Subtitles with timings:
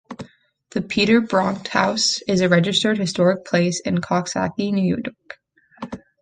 [0.71, 5.39] The Pieter Bronck House is a registered historic place in Coxsackie, New York.